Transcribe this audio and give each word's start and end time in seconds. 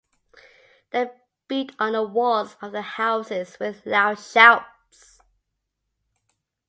They 0.89 1.11
beat 1.47 1.75
on 1.77 1.91
the 1.91 2.01
walls 2.01 2.55
of 2.59 2.71
the 2.71 2.81
houses 2.81 3.59
with 3.59 3.85
loud 3.85 4.17
shouts. 4.17 5.21